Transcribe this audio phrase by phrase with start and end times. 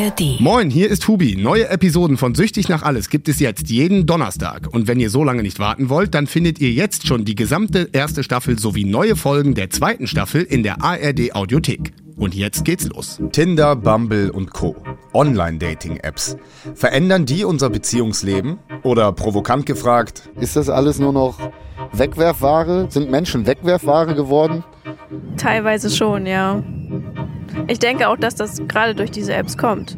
[0.00, 0.40] ARD.
[0.40, 1.36] Moin, hier ist Hubi.
[1.36, 4.68] Neue Episoden von Süchtig nach Alles gibt es jetzt jeden Donnerstag.
[4.72, 7.88] Und wenn ihr so lange nicht warten wollt, dann findet ihr jetzt schon die gesamte
[7.92, 11.92] erste Staffel sowie neue Folgen der zweiten Staffel in der ARD Audiothek.
[12.16, 13.20] Und jetzt geht's los.
[13.32, 14.76] Tinder, Bumble und Co.
[15.12, 16.36] Online-Dating-Apps.
[16.74, 18.58] Verändern die unser Beziehungsleben?
[18.82, 21.38] Oder provokant gefragt, Ist das alles nur noch
[21.92, 22.86] Wegwerfware?
[22.90, 24.64] Sind Menschen Wegwerfware geworden?
[25.36, 26.62] Teilweise schon, ja.
[27.66, 29.96] Ich denke auch, dass das gerade durch diese Apps kommt.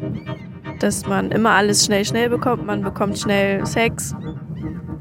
[0.79, 2.65] Dass man immer alles schnell, schnell bekommt.
[2.65, 4.15] Man bekommt schnell Sex.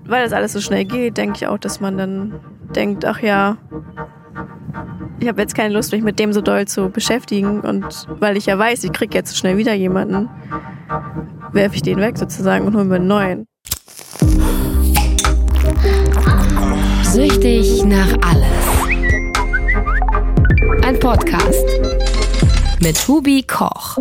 [0.04, 2.40] Weil das alles so schnell geht, denke ich auch, dass man dann
[2.74, 3.56] denkt, ach ja,
[5.20, 7.60] ich habe jetzt keine Lust, mich mit dem so doll zu beschäftigen.
[7.60, 10.28] Und weil ich ja weiß, ich kriege jetzt so schnell wieder jemanden,
[11.52, 13.46] werfe ich den weg sozusagen und hole mir einen neuen.
[17.04, 18.72] Süchtig nach alles.
[20.84, 21.91] Ein Podcast
[22.82, 23.98] mit Hubi Koch.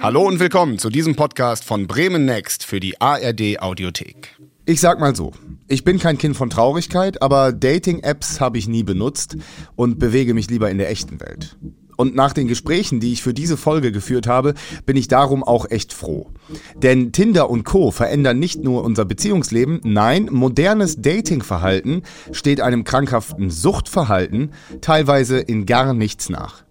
[0.00, 4.36] Hallo und willkommen zu diesem Podcast von Bremen Next für die ARD Audiothek.
[4.66, 5.32] ich sag mal so,
[5.66, 9.36] ich bin kein Kind von Traurigkeit, aber Dating-Apps habe ich nie benutzt
[9.74, 11.56] und bewege mich lieber in der echten Welt.
[11.96, 14.54] Und nach den Gesprächen, die ich für diese Folge geführt habe,
[14.86, 16.30] bin ich darum auch echt froh.
[16.76, 17.90] Denn Tinder und Co.
[17.90, 25.94] verändern nicht nur unser Beziehungsleben, nein, modernes Datingverhalten steht einem krankhaften Suchtverhalten teilweise in gar
[25.94, 26.62] nichts nach.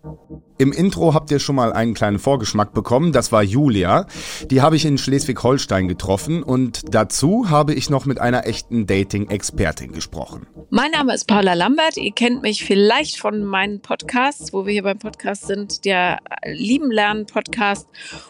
[0.60, 3.12] Im Intro habt ihr schon mal einen kleinen Vorgeschmack bekommen.
[3.12, 4.08] Das war Julia.
[4.50, 9.92] Die habe ich in Schleswig-Holstein getroffen und dazu habe ich noch mit einer echten Dating-Expertin
[9.92, 10.48] gesprochen.
[10.72, 11.98] Mein Name ist Paula Lambert.
[11.98, 16.90] Ihr kennt mich vielleicht von meinen Podcasts, wo wir hier beim Podcast sind, der Lieben
[16.92, 17.88] Lernen Podcast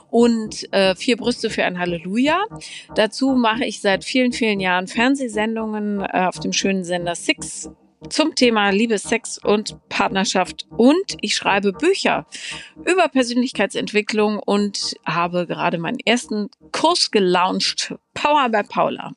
[0.10, 2.40] und äh, Vier Brüste für ein Halleluja.
[2.94, 7.70] Dazu mache ich seit vielen, vielen Jahren Fernsehsendungen äh, auf dem schönen Sender Six
[8.10, 10.68] zum Thema Liebe, Sex und Partnerschaft.
[10.70, 12.26] Und ich schreibe Bücher
[12.86, 17.96] über Persönlichkeitsentwicklung und habe gerade meinen ersten Kurs gelauncht.
[18.14, 19.14] Power bei Paula.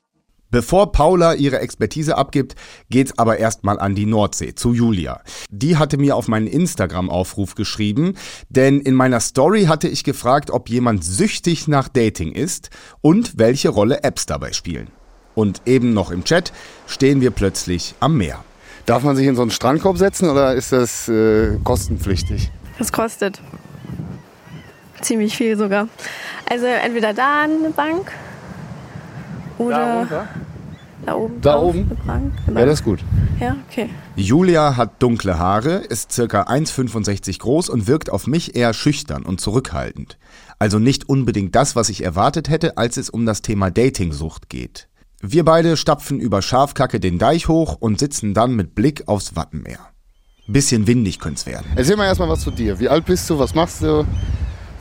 [0.51, 2.55] Bevor Paula ihre Expertise abgibt,
[2.89, 5.21] geht's aber erstmal an die Nordsee, zu Julia.
[5.49, 8.15] Die hatte mir auf meinen Instagram-Aufruf geschrieben,
[8.49, 13.69] denn in meiner Story hatte ich gefragt, ob jemand süchtig nach Dating ist und welche
[13.69, 14.89] Rolle Apps dabei spielen.
[15.35, 16.51] Und eben noch im Chat
[16.85, 18.43] stehen wir plötzlich am Meer.
[18.85, 22.51] Darf man sich in so einen Strandkorb setzen oder ist das äh, kostenpflichtig?
[22.77, 23.39] Das kostet
[25.01, 25.87] ziemlich viel sogar.
[26.49, 28.11] Also entweder da eine Bank
[29.57, 30.27] oder
[31.05, 31.41] da oben.
[31.41, 31.79] Da drauf oben?
[31.79, 32.33] Eine Bank.
[32.45, 32.59] Genau.
[32.59, 32.99] Ja, das ist gut.
[33.39, 33.89] ja, okay.
[34.15, 39.41] Julia hat dunkle Haare, ist circa 1,65 groß und wirkt auf mich eher schüchtern und
[39.41, 40.17] zurückhaltend.
[40.59, 44.87] Also nicht unbedingt das, was ich erwartet hätte, als es um das Thema Datingsucht geht.
[45.23, 49.77] Wir beide stapfen über Schafkacke den Deich hoch und sitzen dann mit Blick aufs Wattenmeer.
[50.47, 51.67] Bisschen windig könnte's werden.
[51.75, 52.79] Erzähl mal erstmal was zu dir.
[52.79, 53.37] Wie alt bist du?
[53.37, 54.03] Was machst du?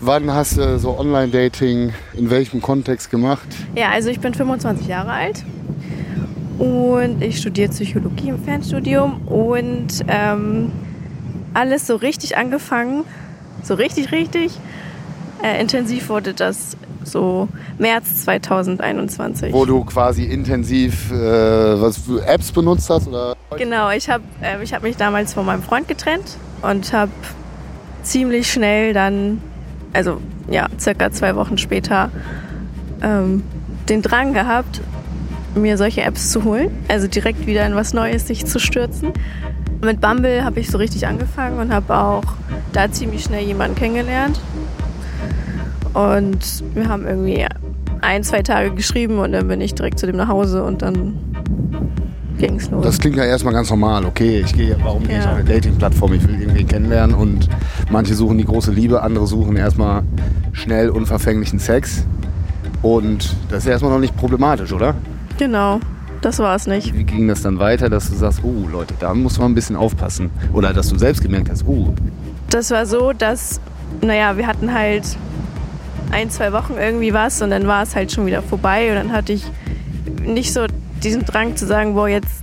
[0.01, 3.47] Wann hast du so Online-Dating in welchem Kontext gemacht?
[3.77, 5.45] Ja, also ich bin 25 Jahre alt
[6.59, 10.73] und ich studiere Psychologie im Fernstudium und ähm,
[11.53, 13.05] alles so richtig angefangen,
[13.63, 14.53] so richtig, richtig
[15.43, 16.79] äh, intensiv wurde das
[17.11, 17.49] so
[17.79, 19.53] März 2021.
[19.53, 23.09] Wo du quasi intensiv äh, was für Apps benutzt hast?
[23.09, 23.37] Oder?
[23.57, 27.11] Genau, ich habe äh, ich hab mich damals von meinem Freund getrennt und habe
[28.03, 29.41] ziemlich schnell dann,
[29.93, 32.11] also ja, circa zwei Wochen später,
[33.03, 33.43] ähm,
[33.89, 34.81] den Drang gehabt,
[35.55, 36.71] mir solche Apps zu holen.
[36.89, 39.13] Also direkt wieder in was Neues sich zu stürzen.
[39.83, 42.25] Mit Bumble habe ich so richtig angefangen und habe auch
[42.73, 44.39] da ziemlich schnell jemanden kennengelernt.
[45.95, 47.47] Und wir haben irgendwie
[48.01, 51.19] ein, zwei Tage geschrieben und dann bin ich direkt zu dem nach Hause und dann
[52.39, 52.85] ging es los.
[52.85, 54.05] Das klingt ja erstmal ganz normal.
[54.05, 56.15] Okay, ich gehe, warum gehe ich auf eine Dating-Plattform?
[56.15, 57.49] Ich will irgendwen kennenlernen und
[57.91, 60.03] manche suchen die große Liebe, andere suchen erstmal
[60.53, 62.07] schnell unverfänglichen Sex.
[62.83, 64.95] Und das ist erstmal noch nicht problematisch, oder?
[65.39, 65.81] Genau,
[66.23, 66.95] das war es nicht.
[66.95, 69.77] Wie ging das dann weiter, dass du sagst, oh Leute, da muss man ein bisschen
[69.77, 70.31] aufpassen?
[70.55, 71.93] Oder dass du selbst gemerkt hast, oh,
[72.49, 73.61] Das war so, dass,
[74.01, 75.05] naja, wir hatten halt
[76.11, 79.13] ein, zwei Wochen irgendwie was und dann war es halt schon wieder vorbei und dann
[79.13, 79.45] hatte ich
[80.23, 80.67] nicht so
[81.03, 82.43] diesen Drang zu sagen, boah, jetzt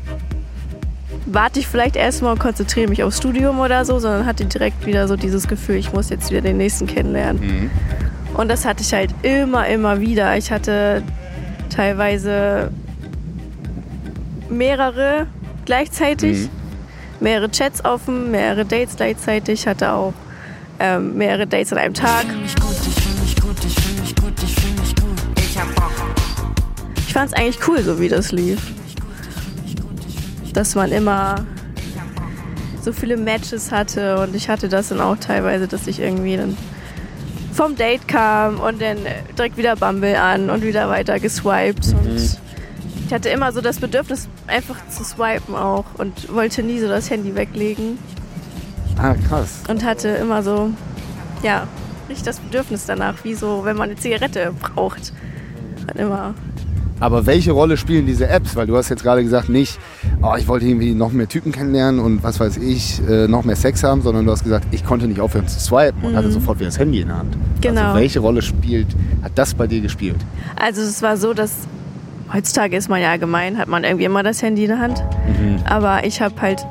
[1.25, 5.07] warte ich vielleicht erstmal und konzentriere mich aufs Studium oder so, sondern hatte direkt wieder
[5.07, 7.69] so dieses Gefühl, ich muss jetzt wieder den nächsten kennenlernen.
[8.33, 10.37] Und das hatte ich halt immer, immer wieder.
[10.37, 11.03] Ich hatte
[11.69, 12.71] teilweise
[14.49, 15.27] mehrere
[15.65, 16.49] gleichzeitig,
[17.19, 20.13] mehrere Chats offen, mehrere Dates gleichzeitig, hatte auch
[20.79, 22.25] ähm, mehrere Dates an einem Tag.
[27.17, 28.59] Fand es eigentlich cool, so wie das lief.
[30.53, 31.47] Dass man immer
[32.83, 36.55] so viele Matches hatte und ich hatte das dann auch teilweise, dass ich irgendwie dann
[37.53, 38.99] vom Date kam und dann
[39.35, 41.87] direkt wieder Bumble an und wieder weiter geswiped.
[41.87, 41.97] Mhm.
[41.97, 42.37] Und
[43.07, 47.09] ich hatte immer so das Bedürfnis, einfach zu swipen auch und wollte nie so das
[47.09, 47.97] Handy weglegen.
[48.99, 49.63] Ah, krass.
[49.67, 50.69] Und hatte immer so,
[51.41, 51.67] ja,
[52.09, 55.13] nicht das Bedürfnis danach, wie so, wenn man eine Zigarette braucht.
[55.87, 56.35] Dann immer.
[56.99, 58.55] Aber welche Rolle spielen diese Apps?
[58.55, 59.79] Weil du hast jetzt gerade gesagt, nicht,
[60.21, 63.55] oh, ich wollte irgendwie noch mehr Typen kennenlernen und was weiß ich, äh, noch mehr
[63.55, 66.59] Sex haben, sondern du hast gesagt, ich konnte nicht aufhören zu swipen und hatte sofort
[66.59, 67.37] wieder das Handy in der Hand.
[67.61, 67.81] Genau.
[67.81, 68.87] Also welche Rolle spielt,
[69.23, 70.17] hat das bei dir gespielt?
[70.55, 71.51] Also es war so, dass
[72.33, 75.03] heutzutage ist man ja allgemein, hat man irgendwie immer das Handy in der Hand.
[75.65, 76.65] Aber ich habe halt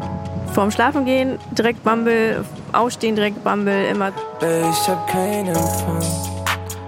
[0.52, 6.02] vorm Schlafengehen direkt Bumble, aufstehen direkt Bumble, immer Ich hab keinen Empfang,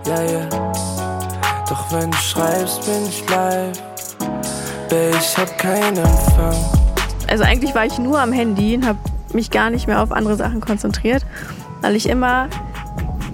[0.06, 0.87] ja, ja.
[1.68, 3.78] Doch wenn du schreibst, bin ich live.
[4.88, 6.56] Babe, ich hab keinen Empfang.
[7.26, 8.98] Also eigentlich war ich nur am Handy und habe
[9.34, 11.26] mich gar nicht mehr auf andere Sachen konzentriert,
[11.82, 12.48] weil ich immer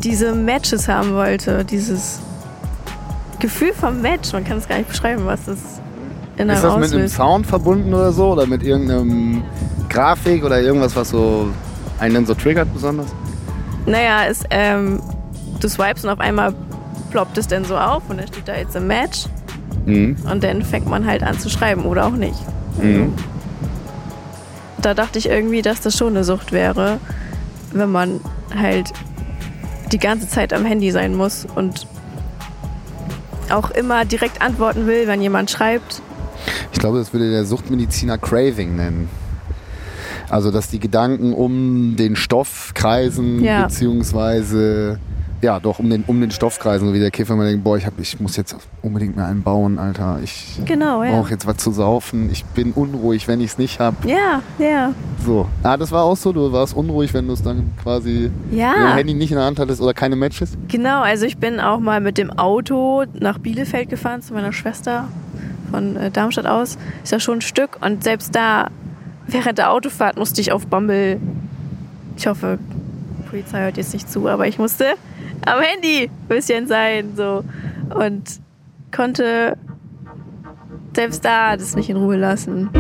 [0.02, 2.18] diese Matches haben wollte, dieses
[3.38, 4.32] Gefühl vom Match.
[4.32, 5.58] Man kann es gar nicht beschreiben, was das
[6.36, 7.14] in Ist einem das mit einem auslöst.
[7.14, 8.32] Sound verbunden oder so?
[8.32, 9.44] Oder mit irgendeinem
[9.88, 11.48] Grafik oder irgendwas, was so
[12.00, 13.06] einen dann so triggert besonders?
[13.86, 15.00] Naja, es, ähm,
[15.60, 16.52] du swipes und auf einmal
[17.14, 19.26] ploppt es dann so auf und dann steht da jetzt ein Match
[19.86, 20.16] Mhm.
[20.28, 22.34] und dann fängt man halt an zu schreiben oder auch nicht.
[22.82, 23.12] Mhm.
[24.82, 26.98] Da dachte ich irgendwie, dass das schon eine Sucht wäre,
[27.72, 28.18] wenn man
[28.58, 28.92] halt
[29.92, 31.86] die ganze Zeit am Handy sein muss und
[33.50, 36.02] auch immer direkt antworten will, wenn jemand schreibt.
[36.72, 39.08] Ich glaube, das würde der Suchtmediziner Craving nennen.
[40.30, 43.64] Also, dass die Gedanken um den Stoff kreisen, Ja.
[43.66, 44.98] beziehungsweise,
[45.44, 47.76] ja, doch um den, um den Stoff kreisen, so wie der Käfer immer denkt, boah,
[47.76, 50.18] ich, hab, ich muss jetzt unbedingt mir einen bauen, Alter.
[50.24, 51.12] Ich Genau, ja.
[51.12, 52.30] brauche jetzt was zu saufen.
[52.32, 53.96] Ich bin unruhig, wenn ich es nicht habe.
[54.08, 54.92] Ja, ja.
[55.24, 55.46] So.
[55.62, 56.32] Ah, das war auch so.
[56.32, 58.72] Du warst unruhig, wenn du es dann quasi Ja.
[58.74, 60.56] dein Handy nicht in der Hand hattest oder keine Matches.
[60.68, 65.08] Genau, also ich bin auch mal mit dem Auto nach Bielefeld gefahren zu meiner Schwester
[65.70, 66.78] von äh, Darmstadt aus.
[67.02, 68.68] Ist ja schon ein Stück und selbst da
[69.26, 71.18] während der Autofahrt musste ich auf Bumble.
[72.16, 72.58] Ich hoffe,
[73.18, 74.84] die Polizei hört jetzt nicht zu, aber ich musste
[75.46, 77.44] am Handy ein bisschen sein so
[77.94, 78.40] und
[78.94, 79.56] konnte
[80.94, 82.70] selbst da das nicht in Ruhe lassen.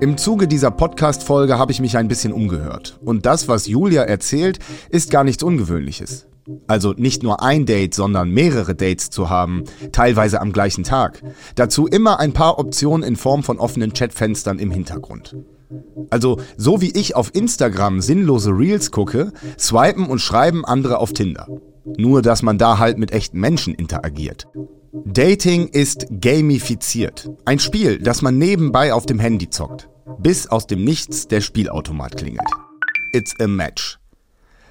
[0.00, 3.00] Im Zuge dieser Podcast-Folge habe ich mich ein bisschen umgehört.
[3.02, 4.58] Und das, was Julia erzählt,
[4.90, 6.26] ist gar nichts Ungewöhnliches.
[6.66, 11.22] Also nicht nur ein Date, sondern mehrere Dates zu haben, teilweise am gleichen Tag.
[11.54, 15.36] Dazu immer ein paar Optionen in Form von offenen Chatfenstern im Hintergrund.
[16.10, 21.48] Also so wie ich auf Instagram sinnlose Reels gucke, swipen und schreiben andere auf Tinder.
[21.96, 24.48] Nur dass man da halt mit echten Menschen interagiert.
[25.04, 27.28] Dating ist gamifiziert.
[27.44, 29.88] Ein Spiel, das man nebenbei auf dem Handy zockt.
[30.18, 32.48] Bis aus dem Nichts der Spielautomat klingelt.
[33.12, 33.98] It's a match.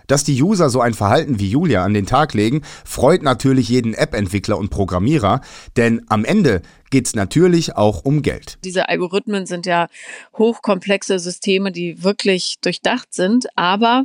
[0.07, 3.93] Dass die User so ein Verhalten wie Julia an den Tag legen, freut natürlich jeden
[3.93, 5.41] App-Entwickler und Programmierer,
[5.77, 8.57] denn am Ende geht's natürlich auch um Geld.
[8.63, 9.87] Diese Algorithmen sind ja
[10.37, 14.03] hochkomplexe Systeme, die wirklich durchdacht sind, aber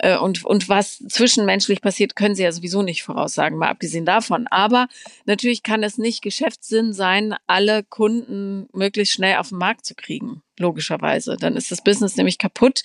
[0.00, 4.46] äh, und, und was zwischenmenschlich passiert, können sie ja sowieso nicht voraussagen, mal abgesehen davon.
[4.48, 4.88] Aber
[5.26, 10.42] natürlich kann es nicht Geschäftssinn sein, alle Kunden möglichst schnell auf den Markt zu kriegen,
[10.60, 11.36] logischerweise.
[11.36, 12.82] Dann ist das Business nämlich kaputt.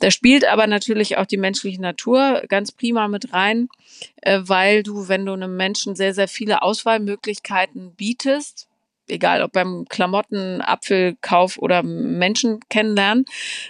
[0.00, 3.68] Da spielt aber natürlich auch die menschliche Natur ganz prima mit rein,
[4.22, 8.68] äh, weil du, wenn du einem Menschen sehr, sehr viele Auswahlmöglichkeiten bietest,
[9.08, 13.24] egal ob beim Klamotten, Apfelkauf oder Menschen kennenlernen,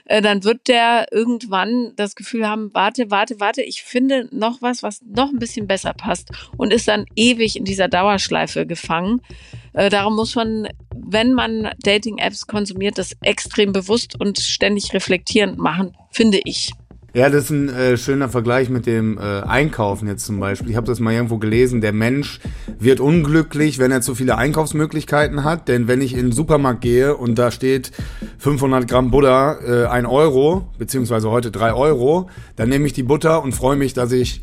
[0.06, 4.82] äh, dann wird der irgendwann das Gefühl haben, warte, warte, warte, ich finde noch was,
[4.82, 9.20] was noch ein bisschen besser passt und ist dann ewig in dieser Dauerschleife gefangen.
[9.76, 10.66] Äh, darum muss man,
[10.96, 16.72] wenn man Dating-Apps konsumiert, das extrem bewusst und ständig reflektierend machen, finde ich.
[17.12, 20.70] Ja, das ist ein äh, schöner Vergleich mit dem äh, Einkaufen jetzt zum Beispiel.
[20.70, 21.80] Ich habe das mal irgendwo gelesen.
[21.80, 22.40] Der Mensch
[22.78, 25.68] wird unglücklich, wenn er zu viele Einkaufsmöglichkeiten hat.
[25.68, 27.92] Denn wenn ich in den Supermarkt gehe und da steht
[28.38, 33.42] 500 Gramm Butter, äh, 1 Euro, beziehungsweise heute 3 Euro, dann nehme ich die Butter
[33.42, 34.42] und freue mich, dass ich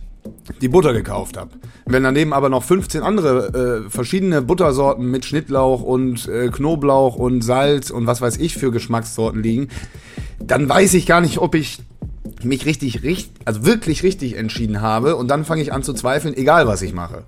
[0.61, 1.51] die Butter gekauft habe.
[1.85, 7.41] Wenn daneben aber noch 15 andere äh, verschiedene Buttersorten mit Schnittlauch und äh, Knoblauch und
[7.41, 9.67] Salz und was weiß ich für Geschmackssorten liegen,
[10.39, 11.79] dann weiß ich gar nicht, ob ich
[12.43, 16.35] mich richtig, richtig, also wirklich richtig entschieden habe und dann fange ich an zu zweifeln,
[16.35, 17.23] egal was ich mache.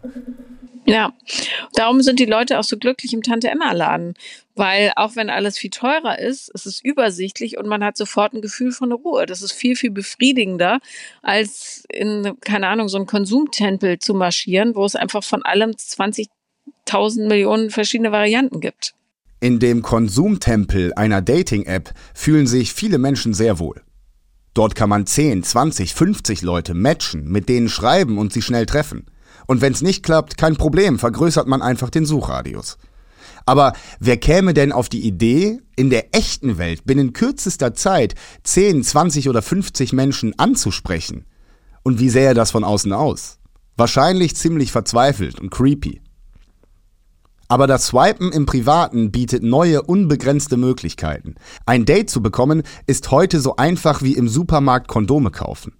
[0.86, 1.14] Ja,
[1.74, 4.14] darum sind die Leute auch so glücklich im Tante-Emma-Laden,
[4.56, 8.42] weil auch wenn alles viel teurer ist, es ist übersichtlich und man hat sofort ein
[8.42, 9.26] Gefühl von Ruhe.
[9.26, 10.80] Das ist viel, viel befriedigender,
[11.22, 17.28] als in, keine Ahnung, so einen Konsumtempel zu marschieren, wo es einfach von allem 20.000
[17.28, 18.94] Millionen verschiedene Varianten gibt.
[19.42, 23.82] In dem Konsumtempel einer Dating-App fühlen sich viele Menschen sehr wohl.
[24.54, 29.08] Dort kann man 10, 20, 50 Leute matchen, mit denen schreiben und sie schnell treffen.
[29.48, 32.78] Und wenn's nicht klappt, kein Problem, vergrößert man einfach den Suchradius.
[33.46, 38.84] Aber wer käme denn auf die Idee, in der echten Welt binnen kürzester Zeit 10,
[38.84, 41.26] 20 oder 50 Menschen anzusprechen?
[41.84, 43.38] Und wie sähe das von außen aus?
[43.78, 46.02] Wahrscheinlich ziemlich verzweifelt und creepy.
[47.48, 51.36] Aber das Swipen im Privaten bietet neue, unbegrenzte Möglichkeiten.
[51.68, 55.74] Ein Date zu bekommen ist heute so einfach wie im Supermarkt Kondome kaufen.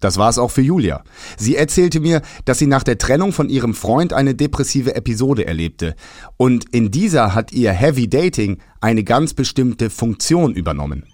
[0.00, 1.02] Das war es auch für Julia.
[1.36, 5.94] Sie erzählte mir, dass sie nach der Trennung von ihrem Freund eine depressive Episode erlebte.
[6.38, 11.04] Und in dieser hat ihr Heavy Dating eine ganz bestimmte Funktion übernommen.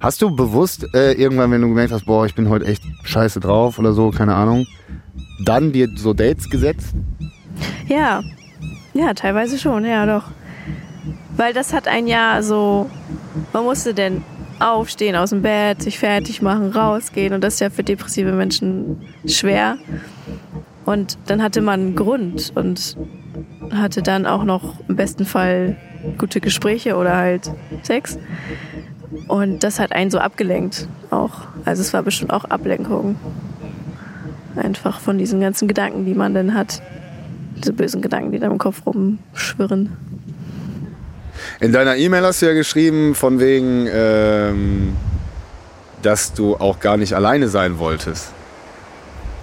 [0.00, 3.40] Hast du bewusst äh, irgendwann, wenn du gemerkt hast, boah, ich bin heute echt scheiße
[3.40, 4.66] drauf oder so, keine Ahnung,
[5.44, 6.94] dann dir so Dates gesetzt?
[7.88, 8.22] Ja,
[8.94, 10.24] ja, teilweise schon, ja doch.
[11.36, 12.90] Weil das hat ein Jahr so,
[13.52, 14.22] man musste denn
[14.58, 19.02] aufstehen aus dem Bett, sich fertig machen, rausgehen und das ist ja für depressive Menschen
[19.26, 19.78] schwer.
[20.84, 22.96] Und dann hatte man einen Grund und
[23.72, 25.76] hatte dann auch noch im besten Fall
[26.18, 27.50] gute Gespräche oder halt
[27.82, 28.18] Sex.
[29.28, 31.42] Und das hat einen so abgelenkt auch.
[31.64, 33.16] Also es war bestimmt auch Ablenkung.
[34.54, 36.80] Einfach von diesen ganzen Gedanken, die man dann hat.
[37.56, 39.90] Diese bösen Gedanken, die da im Kopf rumschwirren.
[41.60, 44.96] In deiner E-Mail hast du ja geschrieben, von wegen, ähm,
[46.02, 48.32] dass du auch gar nicht alleine sein wolltest.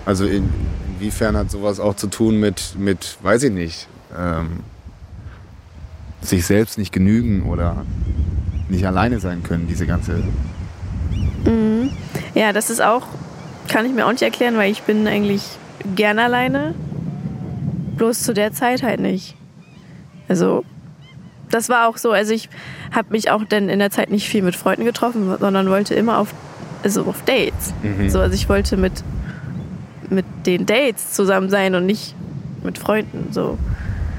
[0.05, 0.49] Also in,
[1.03, 4.59] inwiefern hat sowas auch zu tun mit, mit weiß ich nicht, ähm,
[6.21, 7.85] sich selbst nicht genügen oder
[8.69, 10.23] nicht alleine sein können, diese ganze.
[11.45, 11.91] Mhm.
[12.35, 13.07] Ja, das ist auch,
[13.67, 15.43] kann ich mir auch nicht erklären, weil ich bin eigentlich
[15.95, 16.73] gern alleine.
[17.97, 19.35] Bloß zu der Zeit halt nicht.
[20.27, 20.63] Also,
[21.53, 22.11] das war auch so.
[22.11, 22.49] Also, ich
[22.91, 26.17] habe mich auch dann in der Zeit nicht viel mit Freunden getroffen, sondern wollte immer
[26.17, 26.33] auf,
[26.83, 27.73] also auf Dates.
[27.81, 28.09] Mhm.
[28.09, 29.03] So, also, ich wollte mit,
[30.09, 32.15] mit den Dates zusammen sein und nicht
[32.63, 33.31] mit Freunden.
[33.31, 33.57] So.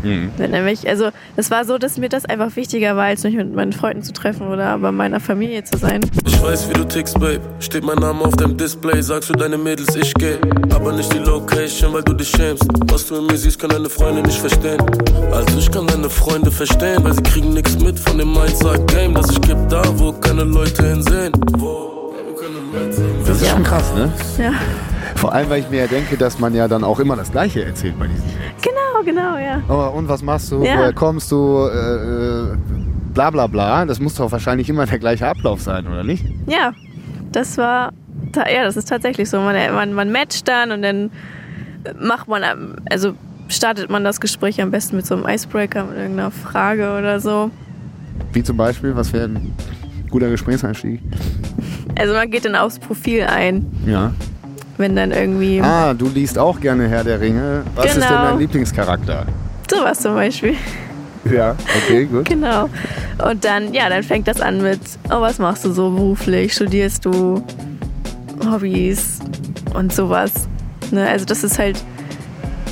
[0.04, 0.30] Mhm.
[0.36, 3.54] Wenn nämlich, also es war so, dass mir das einfach wichtiger war, als mich mit
[3.54, 6.00] meinen Freunden zu treffen oder bei meiner Familie zu sein.
[6.26, 7.40] Ich weiß, wie du tickst, Babe.
[7.60, 10.36] Steht mein Name auf deinem Display, sagst du deine Mädels, ich geh.
[10.74, 12.64] Aber nicht die Location, weil du dich schämst.
[12.90, 14.78] Was du in mir siehst, kann deine Freunde nicht verstehen.
[15.32, 19.30] Also ich kann deine Freunde verstehen, weil sie kriegen nichts mit von dem Mindset-Game, das
[19.30, 21.32] ich geb da, wo keine Leute hinsehen.
[21.56, 23.24] Wo keine Leute hinsehen.
[23.26, 24.12] Das ist schon krass, ne?
[24.38, 24.52] Ja,
[25.24, 27.64] Vor allem, weil ich mir ja denke, dass man ja dann auch immer das Gleiche
[27.64, 28.24] erzählt bei diesen.
[28.60, 29.62] genau, genau, ja.
[29.70, 30.62] Oh, und was machst du?
[30.62, 30.76] Ja.
[30.76, 31.66] Woher kommst du?
[31.66, 32.56] Äh, äh,
[33.14, 33.86] bla bla bla.
[33.86, 36.26] Das muss doch wahrscheinlich immer der gleiche Ablauf sein, oder nicht?
[36.46, 36.74] Ja,
[37.32, 37.94] das war,
[38.36, 39.38] ja, das ist tatsächlich so.
[39.40, 41.10] Man, man, man matcht dann und dann
[41.98, 43.14] macht man, also
[43.48, 47.50] startet man das Gespräch am besten mit so einem Icebreaker, mit irgendeiner Frage oder so.
[48.34, 49.54] Wie zum Beispiel, was wäre ein
[50.10, 51.00] guter Gesprächseinstieg?
[51.98, 54.12] Also man geht dann aufs Profil ein, Ja.
[54.78, 57.62] Wenn dann irgendwie Ah, du liest auch gerne Herr der Ringe.
[57.76, 58.22] Was ist denn Genau.
[58.30, 59.26] dein Lieblingscharakter?
[59.70, 60.54] sowas zum Beispiel.
[61.30, 62.26] Ja, okay, gut.
[62.28, 62.68] Genau.
[63.28, 64.78] Und dann, ja, dann fängt das an mit,
[65.10, 66.52] oh, was machst du so beruflich?
[66.52, 67.42] Studierst du?
[68.50, 69.20] Hobbys
[69.74, 70.32] und sowas.
[70.90, 71.08] Ne?
[71.08, 71.82] Also das ist halt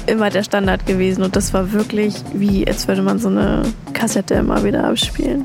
[0.06, 3.62] immer der Standard gewesen und das war wirklich wie, als würde man so eine
[3.94, 5.44] Kassette immer wieder abspielen.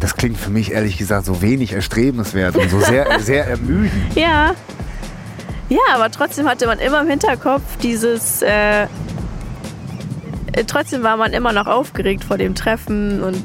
[0.00, 3.92] Das klingt für mich ehrlich gesagt so wenig erstrebenswert und so sehr, sehr ermüdend.
[4.14, 4.54] Ja.
[5.70, 8.42] Ja, aber trotzdem hatte man immer im Hinterkopf dieses.
[8.42, 8.88] Äh, äh,
[10.66, 13.42] trotzdem war man immer noch aufgeregt vor dem Treffen und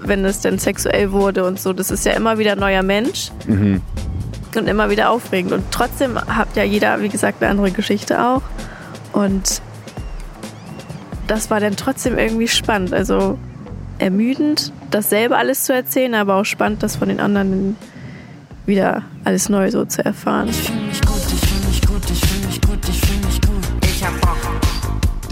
[0.00, 1.72] wenn es dann sexuell wurde und so.
[1.72, 3.80] Das ist ja immer wieder ein neuer Mensch Mhm.
[4.54, 5.52] und immer wieder aufregend.
[5.52, 8.42] Und trotzdem hat ja jeder, wie gesagt, eine andere Geschichte auch.
[9.12, 9.62] Und
[11.26, 12.92] das war dann trotzdem irgendwie spannend.
[12.92, 13.38] Also
[13.98, 17.76] ermüdend, dasselbe alles zu erzählen, aber auch spannend, das von den anderen
[18.66, 20.50] wieder alles neu so zu erfahren.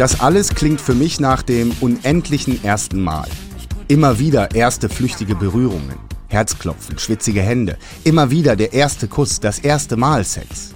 [0.01, 3.29] Das alles klingt für mich nach dem unendlichen ersten Mal.
[3.87, 9.99] Immer wieder erste flüchtige Berührungen, Herzklopfen, schwitzige Hände, immer wieder der erste Kuss, das erste
[9.99, 10.73] Mal Sex.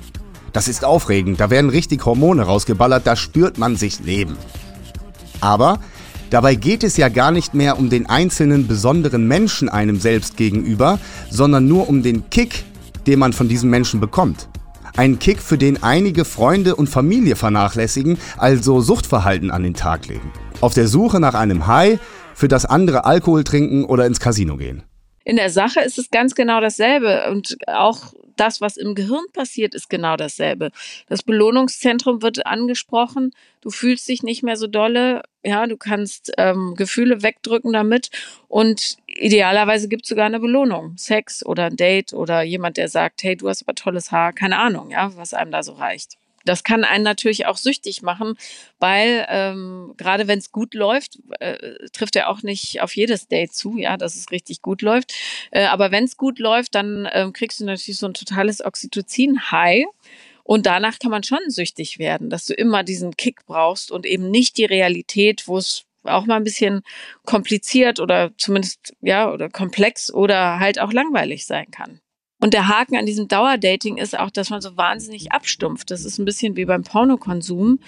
[0.52, 4.36] Das ist aufregend, da werden richtig Hormone rausgeballert, da spürt man sich Leben.
[5.40, 5.78] Aber
[6.28, 10.98] dabei geht es ja gar nicht mehr um den einzelnen besonderen Menschen einem selbst gegenüber,
[11.30, 12.66] sondern nur um den Kick,
[13.06, 14.48] den man von diesem Menschen bekommt.
[14.96, 20.32] Ein Kick, für den einige Freunde und Familie vernachlässigen, also Suchtverhalten an den Tag legen.
[20.60, 21.98] Auf der Suche nach einem High,
[22.32, 24.84] für das andere Alkohol trinken oder ins Casino gehen.
[25.24, 29.74] In der Sache ist es ganz genau dasselbe und auch das, was im Gehirn passiert,
[29.74, 30.70] ist genau dasselbe.
[31.08, 33.32] Das Belohnungszentrum wird angesprochen.
[33.60, 35.22] Du fühlst dich nicht mehr so dolle.
[35.42, 38.10] Ja, du kannst ähm, Gefühle wegdrücken damit.
[38.48, 40.96] Und idealerweise gibt es sogar eine Belohnung.
[40.96, 44.32] Sex oder ein Date oder jemand, der sagt, hey, du hast aber tolles Haar.
[44.32, 46.18] Keine Ahnung, ja, was einem da so reicht.
[46.44, 48.36] Das kann einen natürlich auch süchtig machen,
[48.78, 53.54] weil ähm, gerade wenn es gut läuft, äh, trifft er auch nicht auf jedes Date
[53.54, 55.14] zu, ja, dass es richtig gut läuft.
[55.50, 59.86] Äh, aber wenn es gut läuft, dann ähm, kriegst du natürlich so ein totales Oxytocin-High.
[60.46, 64.30] Und danach kann man schon süchtig werden, dass du immer diesen Kick brauchst und eben
[64.30, 66.82] nicht die Realität, wo es auch mal ein bisschen
[67.24, 72.00] kompliziert oder zumindest ja oder komplex oder halt auch langweilig sein kann.
[72.44, 75.90] Und der Haken an diesem Dauerdating ist auch, dass man so wahnsinnig abstumpft.
[75.90, 77.78] Das ist ein bisschen wie beim Pornokonsum,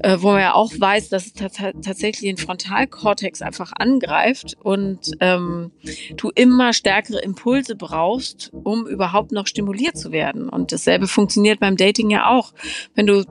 [0.00, 5.70] äh, wo man ja auch weiß, dass es tatsächlich den Frontalkortex einfach angreift und ähm,
[6.16, 10.48] du immer stärkere Impulse brauchst, um überhaupt noch stimuliert zu werden.
[10.48, 12.52] Und dasselbe funktioniert beim Dating ja auch.
[12.96, 13.24] Wenn du,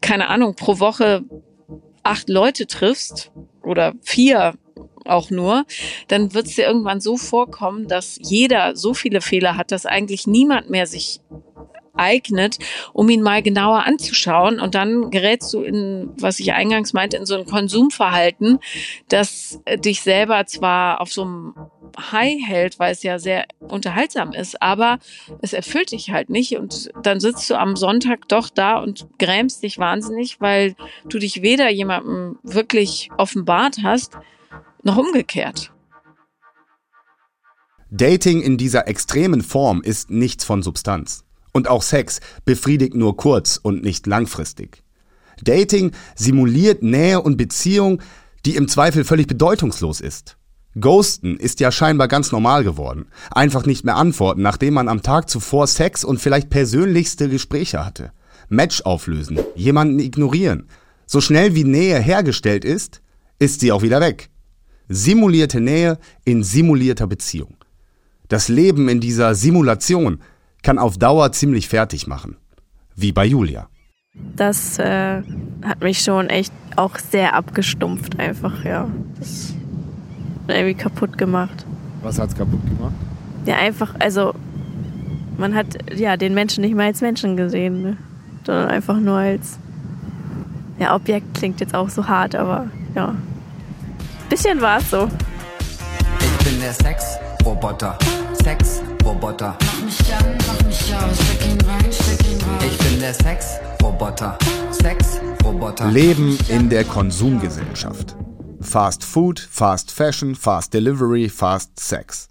[0.00, 1.22] keine Ahnung, pro Woche
[2.02, 3.30] acht Leute triffst
[3.62, 4.54] oder vier
[5.08, 5.64] auch nur,
[6.08, 10.26] dann wird es dir irgendwann so vorkommen, dass jeder so viele Fehler hat, dass eigentlich
[10.26, 11.20] niemand mehr sich
[11.98, 12.58] eignet,
[12.92, 14.60] um ihn mal genauer anzuschauen.
[14.60, 18.58] Und dann gerätst du in, was ich eingangs meinte, in so ein Konsumverhalten,
[19.08, 21.54] das dich selber zwar auf so einem
[22.12, 24.98] High hält, weil es ja sehr unterhaltsam ist, aber
[25.42, 26.56] es erfüllt dich halt nicht.
[26.56, 30.74] Und dann sitzt du am Sonntag doch da und grämst dich wahnsinnig, weil
[31.08, 34.16] du dich weder jemandem wirklich offenbart hast,
[34.82, 35.72] noch umgekehrt.
[37.90, 41.24] Dating in dieser extremen Form ist nichts von Substanz.
[41.52, 44.82] Und auch Sex befriedigt nur kurz und nicht langfristig.
[45.42, 48.02] Dating simuliert Nähe und Beziehung,
[48.44, 50.36] die im Zweifel völlig bedeutungslos ist.
[50.78, 53.06] Ghosten ist ja scheinbar ganz normal geworden.
[53.30, 58.12] Einfach nicht mehr antworten, nachdem man am Tag zuvor Sex und vielleicht persönlichste Gespräche hatte.
[58.48, 60.68] Match auflösen, jemanden ignorieren.
[61.06, 63.00] So schnell wie Nähe hergestellt ist,
[63.38, 64.30] ist sie auch wieder weg.
[64.88, 67.56] Simulierte Nähe in simulierter Beziehung.
[68.28, 70.20] Das Leben in dieser Simulation
[70.62, 72.36] kann auf Dauer ziemlich fertig machen.
[72.94, 73.68] Wie bei Julia.
[74.36, 75.22] Das äh,
[75.62, 78.88] hat mich schon echt auch sehr abgestumpft, einfach, ja.
[79.18, 79.54] Das
[80.46, 81.66] hat irgendwie kaputt gemacht.
[82.02, 82.94] Was hat's kaputt gemacht?
[83.46, 84.34] Ja, einfach, also
[85.36, 87.96] man hat ja den Menschen nicht mehr als Menschen gesehen, ne?
[88.44, 89.58] sondern einfach nur als
[90.78, 93.14] ja, Objekt klingt jetzt auch so hart, aber ja,
[94.28, 95.08] Bisschen war es so.
[96.20, 97.98] Ich bin der Sexroboter.
[98.42, 99.56] Sexroboter.
[99.64, 102.62] Mach mich an, mach mich aus, steck ihn rein, steck ihn raus.
[102.66, 104.38] Ich bin der Sexroboter.
[104.70, 105.90] Sexroboter.
[105.90, 108.16] Leben in der Konsumgesellschaft.
[108.60, 112.28] Fast Food, Fast Fashion, Fast Delivery, Fast Sex.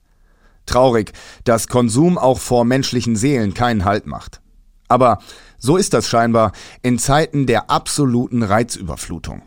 [0.68, 1.14] Traurig,
[1.46, 4.40] dass Konsum auch vor menschlichen Seelen keinen Halt macht.
[4.88, 5.18] Aber
[5.58, 6.52] so ist das scheinbar
[6.84, 9.42] in Zeiten der absoluten Reizüberflutung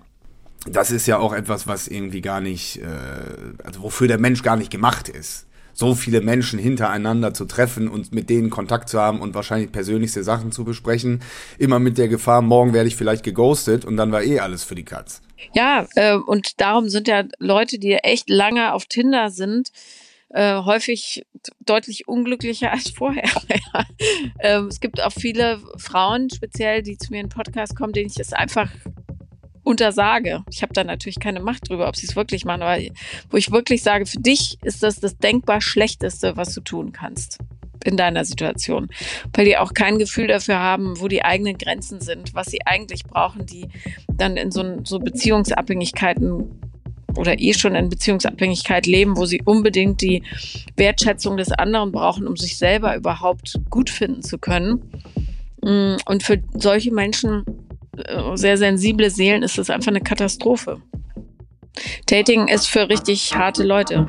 [0.67, 4.57] das ist ja auch etwas, was irgendwie gar nicht, äh, also wofür der Mensch gar
[4.57, 5.47] nicht gemacht ist.
[5.73, 10.23] So viele Menschen hintereinander zu treffen und mit denen Kontakt zu haben und wahrscheinlich persönlichste
[10.23, 11.23] Sachen zu besprechen.
[11.59, 14.75] Immer mit der Gefahr, morgen werde ich vielleicht geghostet und dann war eh alles für
[14.75, 15.23] die Katz.
[15.55, 19.71] Ja, äh, und darum sind ja Leute, die echt lange auf Tinder sind,
[20.31, 21.25] äh, häufig
[21.61, 23.31] deutlich unglücklicher als vorher.
[24.41, 28.09] ähm, es gibt auch viele Frauen, speziell, die zu mir in den Podcast kommen, denen
[28.09, 28.71] ich das einfach
[29.71, 30.43] untersage.
[30.51, 32.79] Ich habe da natürlich keine Macht drüber, ob sie es wirklich machen, aber
[33.31, 37.39] wo ich wirklich sage, für dich ist das das denkbar Schlechteste, was du tun kannst
[37.85, 38.89] in deiner Situation,
[39.33, 43.05] weil die auch kein Gefühl dafür haben, wo die eigenen Grenzen sind, was sie eigentlich
[43.05, 43.69] brauchen, die
[44.13, 46.61] dann in so, so Beziehungsabhängigkeiten
[47.17, 50.23] oder eh schon in Beziehungsabhängigkeit leben, wo sie unbedingt die
[50.77, 54.91] Wertschätzung des anderen brauchen, um sich selber überhaupt gut finden zu können.
[55.63, 57.45] Mm, und für solche Menschen
[58.35, 60.81] sehr sensible Seelen ist es einfach eine Katastrophe.
[62.07, 64.09] Dating ist für richtig harte Leute.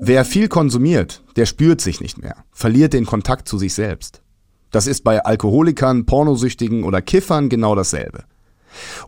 [0.00, 4.22] Wer viel konsumiert, der spürt sich nicht mehr, verliert den Kontakt zu sich selbst.
[4.70, 8.24] Das ist bei Alkoholikern, Pornosüchtigen oder Kiffern genau dasselbe.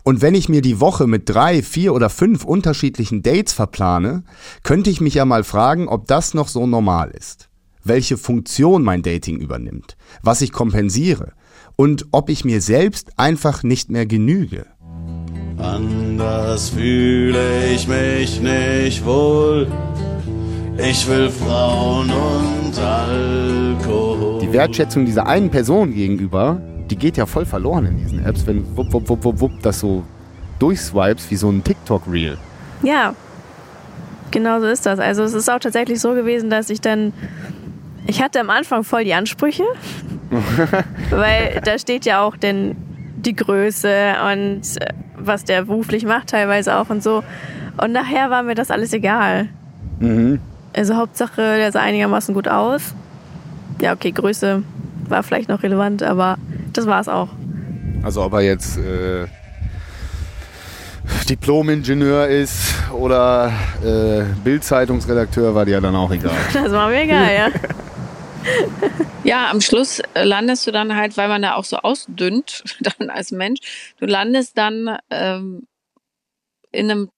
[0.03, 4.23] Und wenn ich mir die Woche mit drei, vier oder fünf unterschiedlichen Dates verplane,
[4.63, 7.50] könnte ich mich ja mal fragen, ob das noch so normal ist
[7.83, 11.33] welche Funktion mein Dating übernimmt, was ich kompensiere
[11.75, 14.65] und ob ich mir selbst einfach nicht mehr genüge.
[15.57, 19.67] Anders fühle ich mich nicht wohl.
[20.77, 24.39] Ich will Frauen und Alkohol.
[24.41, 28.65] Die Wertschätzung dieser einen Person gegenüber, die geht ja voll verloren in diesen Apps, wenn
[28.75, 30.03] wupp, wupp, wupp, wupp, wupp das so
[30.59, 32.37] durchswipes wie so ein TikTok-Reel.
[32.83, 33.15] Ja.
[34.31, 34.99] Genau so ist das.
[34.99, 37.13] Also es ist auch tatsächlich so gewesen, dass ich dann,
[38.07, 39.63] ich hatte am Anfang voll die Ansprüche,
[41.09, 42.75] weil da steht ja auch denn
[43.15, 47.23] die Größe und äh, was der beruflich macht teilweise auch und so.
[47.77, 49.49] Und nachher war mir das alles egal.
[49.99, 50.39] Mhm.
[50.73, 52.93] Also Hauptsache, der sah einigermaßen gut aus.
[53.81, 54.63] Ja, okay, Größe
[55.07, 56.37] war vielleicht noch relevant, aber
[56.73, 57.29] das war es auch.
[58.03, 59.27] Also ob er jetzt äh,
[61.29, 63.51] Diplom-Ingenieur ist oder
[63.83, 66.31] äh, Bild-Zeitungsredakteur, war dir ja dann auch egal.
[66.53, 67.47] Das war mir egal, ja.
[69.23, 73.09] Ja, am Schluss äh, landest du dann halt, weil man da auch so ausdünnt, dann
[73.09, 73.59] als Mensch,
[73.99, 75.67] du landest dann ähm,
[76.71, 77.11] in einem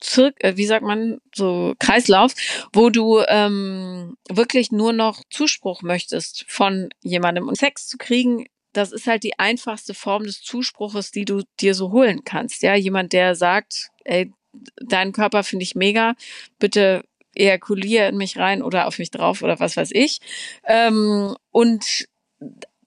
[0.00, 2.34] Zirk, äh, wie sagt man, so Kreislauf,
[2.72, 7.48] wo du ähm, wirklich nur noch Zuspruch möchtest von jemandem.
[7.48, 11.74] Und Sex zu kriegen, das ist halt die einfachste Form des Zuspruches, die du dir
[11.74, 12.62] so holen kannst.
[12.62, 14.32] Ja, jemand, der sagt, ey,
[14.76, 16.14] deinen Körper finde ich mega,
[16.58, 17.04] bitte
[17.34, 20.18] ejakuliere in mich rein oder auf mich drauf oder was weiß ich.
[20.66, 22.06] Ähm, und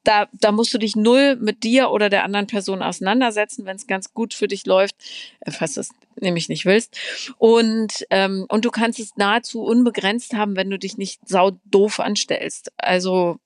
[0.08, 3.88] da, da musst du dich null mit dir oder der anderen Person auseinandersetzen, wenn es
[3.88, 4.96] ganz gut für dich läuft,
[5.42, 6.98] äh, falls du es nämlich nicht willst.
[7.38, 12.00] Und, ähm, und du kannst es nahezu unbegrenzt haben, wenn du dich nicht sau doof
[12.00, 12.72] anstellst.
[12.78, 13.38] Also,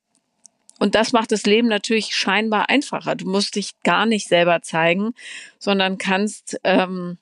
[0.77, 3.15] und das macht das Leben natürlich scheinbar einfacher.
[3.15, 5.13] Du musst dich gar nicht selber zeigen,
[5.57, 7.17] sondern kannst ähm,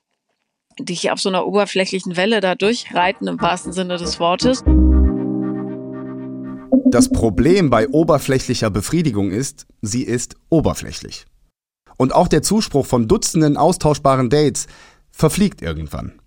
[0.84, 4.62] dich auf so einer oberflächlichen Welle da durchreiten im wahrsten Sinne des Wortes.
[6.86, 11.26] Das Problem bei oberflächlicher Befriedigung ist, sie ist oberflächlich.
[11.96, 14.66] Und auch der Zuspruch von Dutzenden austauschbaren Dates
[15.10, 16.20] verfliegt irgendwann.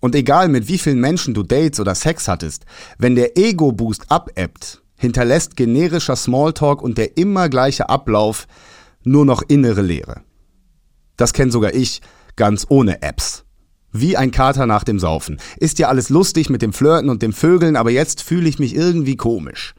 [0.00, 2.66] Und egal mit wie vielen Menschen du Dates oder Sex hattest,
[2.98, 8.46] wenn der Ego-Boost abebbt, hinterlässt generischer Smalltalk und der immer gleiche Ablauf
[9.04, 10.22] nur noch innere Leere.
[11.16, 12.02] Das kennt sogar ich,
[12.36, 13.44] ganz ohne Apps.
[13.96, 15.38] Wie ein Kater nach dem Saufen.
[15.56, 18.74] Ist ja alles lustig mit dem Flirten und dem Vögeln, aber jetzt fühle ich mich
[18.74, 19.72] irgendwie komisch.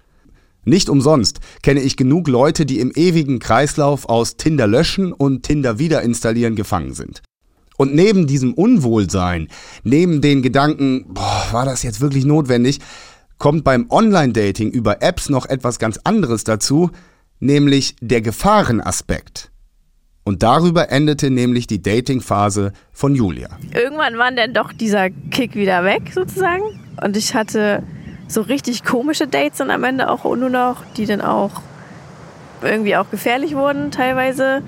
[0.63, 5.79] Nicht umsonst kenne ich genug Leute, die im ewigen Kreislauf aus Tinder löschen und Tinder
[5.79, 7.23] wiederinstallieren gefangen sind.
[7.75, 9.49] Und neben diesem Unwohlsein,
[9.83, 12.79] neben den Gedanken, boah, war das jetzt wirklich notwendig,
[13.37, 16.89] kommt beim Online-Dating über Apps noch etwas ganz anderes dazu,
[17.41, 19.51] nämlich der Gefahrenaspekt.
[20.27, 23.49] Und darüber endete nämlich die Dating-Phase von Julia.
[23.75, 26.63] Irgendwann war dann doch dieser Kick wieder weg, sozusagen.
[27.03, 27.83] Und ich hatte
[28.27, 31.61] so richtig komische Dates dann am Ende auch nur noch, die dann auch
[32.63, 34.63] irgendwie auch gefährlich wurden teilweise.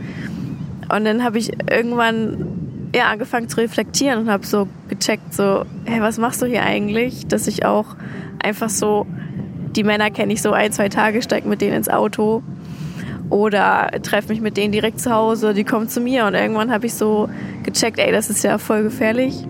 [0.94, 6.02] Und dann habe ich irgendwann ja, angefangen zu reflektieren und habe so gecheckt, so, hey,
[6.02, 7.26] was machst du hier eigentlich?
[7.26, 7.96] Dass ich auch
[8.44, 9.08] einfach so,
[9.76, 12.44] die Männer kenne ich so ein, zwei Tage, steige mit denen ins Auto
[13.30, 16.86] oder treffe mich mit denen direkt zu Hause, die kommen zu mir und irgendwann habe
[16.86, 17.30] ich so
[17.64, 19.48] gecheckt, ey, das ist ja voll gefährlich.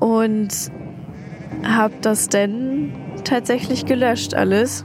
[0.00, 0.48] Und
[1.64, 2.92] habe das denn
[3.24, 4.84] tatsächlich gelöscht alles.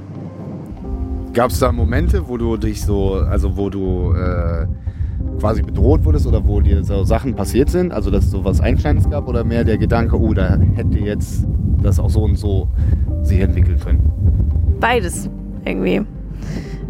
[1.33, 4.67] Gab es da Momente, wo du dich so, also wo du äh,
[5.39, 7.91] quasi bedroht wurdest oder wo dir so Sachen passiert sind?
[7.91, 11.45] Also dass es so was Einschneidendes gab oder mehr der Gedanke, oh, da hätte jetzt
[11.81, 12.67] das auch so und so
[13.23, 14.77] sich entwickeln können?
[14.79, 15.29] Beides
[15.65, 16.01] irgendwie.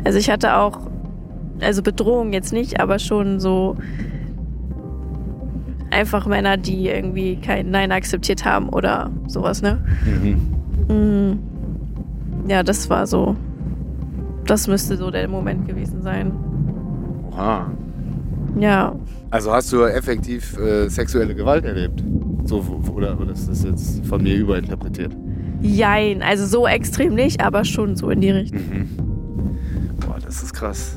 [0.03, 0.79] Also ich hatte auch,
[1.59, 3.77] also Bedrohung jetzt nicht, aber schon so
[5.91, 9.83] einfach Männer, die irgendwie kein Nein akzeptiert haben oder sowas, ne?
[10.05, 10.41] Mhm.
[10.87, 11.39] Mhm.
[12.47, 13.35] Ja, das war so.
[14.45, 16.31] Das müsste so der Moment gewesen sein.
[17.31, 17.71] Oha.
[18.59, 18.95] Ja.
[19.29, 22.03] Also hast du effektiv äh, sexuelle Gewalt erlebt?
[22.45, 25.15] So, oder, oder ist das jetzt von mir überinterpretiert?
[25.61, 28.59] Jein, also so extrem nicht, aber schon so in die Richtung.
[28.59, 29.11] Mhm.
[30.32, 30.94] Das ist krass.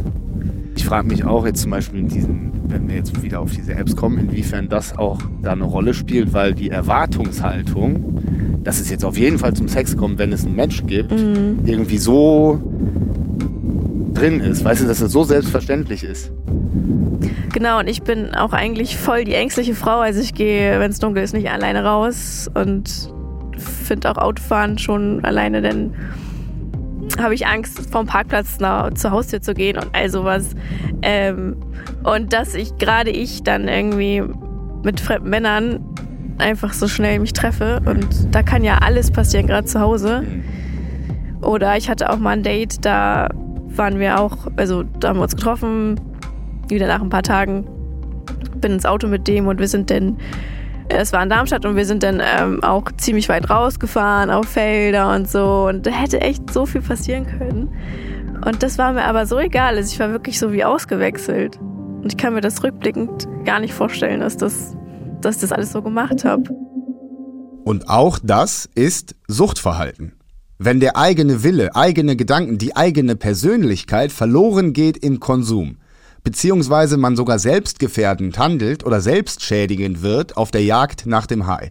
[0.76, 3.74] Ich frage mich auch jetzt zum Beispiel in diesen, wenn wir jetzt wieder auf diese
[3.74, 8.22] Apps kommen, inwiefern das auch da eine Rolle spielt, weil die Erwartungshaltung,
[8.62, 11.58] dass es jetzt auf jeden Fall zum Sex kommt, wenn es ein Match gibt, Mhm.
[11.66, 12.62] irgendwie so
[14.14, 14.64] drin ist.
[14.64, 16.30] Weißt du, dass es so selbstverständlich ist.
[17.52, 19.98] Genau, und ich bin auch eigentlich voll die ängstliche Frau.
[19.98, 23.10] Also ich gehe, wenn es dunkel ist, nicht alleine raus und
[23.58, 25.90] finde auch Autofahren schon alleine, denn
[27.18, 30.50] habe ich Angst, vom Parkplatz nach, zur Haustür zu gehen und all sowas.
[31.02, 31.56] Ähm,
[32.02, 34.22] und dass ich gerade ich dann irgendwie
[34.82, 35.80] mit fremden Männern
[36.38, 40.24] einfach so schnell mich treffe und da kann ja alles passieren, gerade zu Hause.
[41.42, 43.28] Oder ich hatte auch mal ein Date, da
[43.76, 46.00] waren wir auch, also da haben wir uns getroffen,
[46.68, 47.66] wieder nach ein paar Tagen
[48.56, 50.16] bin ins Auto mit dem und wir sind dann,
[50.94, 55.14] es war in Darmstadt und wir sind dann ähm, auch ziemlich weit rausgefahren auf Felder
[55.14, 57.74] und so und da hätte echt so viel passieren können.
[58.44, 61.58] Und das war mir aber so egal, also ich war wirklich so wie ausgewechselt.
[61.58, 64.76] Und ich kann mir das rückblickend gar nicht vorstellen, dass das,
[65.20, 66.50] dass ich das alles so gemacht habe.
[67.64, 70.12] Und auch das ist Suchtverhalten.
[70.58, 75.78] Wenn der eigene Wille, eigene Gedanken, die eigene Persönlichkeit verloren geht im Konsum,
[76.24, 81.70] beziehungsweise man sogar selbstgefährdend handelt oder selbstschädigend wird auf der Jagd nach dem High.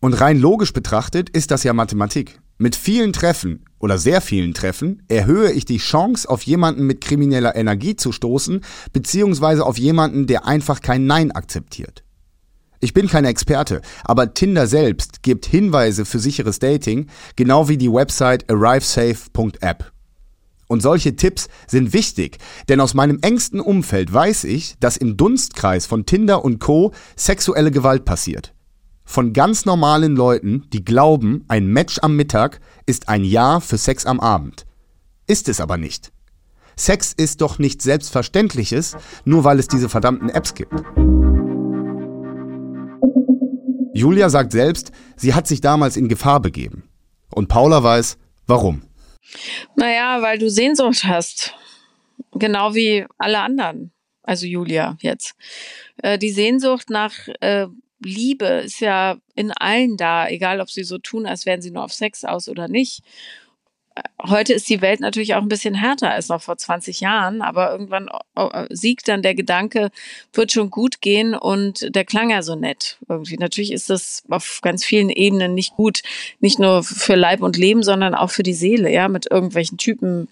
[0.00, 2.38] Und rein logisch betrachtet ist das ja Mathematik.
[2.58, 7.54] Mit vielen Treffen oder sehr vielen Treffen erhöhe ich die Chance, auf jemanden mit krimineller
[7.56, 8.60] Energie zu stoßen,
[8.92, 12.04] beziehungsweise auf jemanden, der einfach kein Nein akzeptiert.
[12.80, 17.92] Ich bin kein Experte, aber Tinder selbst gibt Hinweise für sicheres Dating, genau wie die
[17.92, 19.92] Website arrivesafe.app.
[20.68, 25.86] Und solche Tipps sind wichtig, denn aus meinem engsten Umfeld weiß ich, dass im Dunstkreis
[25.86, 28.54] von Tinder und Co sexuelle Gewalt passiert.
[29.04, 34.04] Von ganz normalen Leuten, die glauben, ein Match am Mittag ist ein Ja für Sex
[34.04, 34.66] am Abend.
[35.26, 36.12] Ist es aber nicht.
[36.76, 40.74] Sex ist doch nicht Selbstverständliches, nur weil es diese verdammten Apps gibt.
[43.94, 46.84] Julia sagt selbst, sie hat sich damals in Gefahr begeben.
[47.30, 48.82] Und Paula weiß, warum.
[49.76, 51.54] Naja, weil du Sehnsucht hast.
[52.32, 53.92] Genau wie alle anderen.
[54.22, 55.34] Also Julia jetzt.
[56.02, 57.66] Äh, die Sehnsucht nach äh,
[58.00, 61.84] Liebe ist ja in allen da, egal ob sie so tun, als wären sie nur
[61.84, 63.02] auf Sex aus oder nicht
[64.22, 67.70] heute ist die Welt natürlich auch ein bisschen härter als noch vor 20 Jahren, aber
[67.70, 69.90] irgendwann äh, siegt dann der Gedanke,
[70.32, 73.36] wird schon gut gehen und der klang ja so nett irgendwie.
[73.36, 76.02] Natürlich ist das auf ganz vielen Ebenen nicht gut,
[76.40, 80.28] nicht nur für Leib und Leben, sondern auch für die Seele, ja, mit irgendwelchen Typen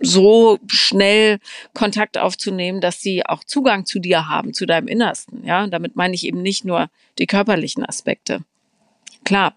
[0.00, 1.38] so schnell
[1.74, 5.66] Kontakt aufzunehmen, dass sie auch Zugang zu dir haben, zu deinem Innersten, ja.
[5.66, 8.40] Damit meine ich eben nicht nur die körperlichen Aspekte.
[9.24, 9.54] Klar,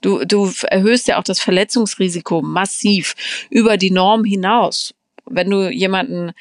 [0.00, 3.14] Du, du erhöhst ja auch das Verletzungsrisiko massiv
[3.50, 4.94] über die Norm hinaus.
[5.26, 6.32] Wenn du jemanden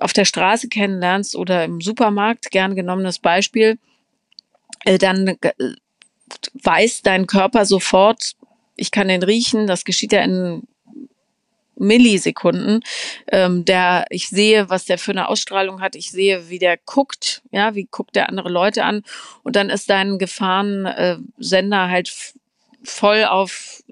[0.00, 3.78] auf der Straße kennenlernst oder im Supermarkt, gern genommenes Beispiel,
[4.84, 5.52] äh, dann äh,
[6.62, 8.32] weiß dein Körper sofort,
[8.76, 10.62] ich kann den riechen, das geschieht ja in
[11.76, 12.80] Millisekunden,
[13.30, 17.42] ähm, der ich sehe, was der für eine Ausstrahlung hat, ich sehe, wie der guckt,
[17.50, 19.02] ja, wie guckt der andere Leute an
[19.42, 22.34] und dann ist dein Gefahrensender halt
[22.84, 23.82] voll auf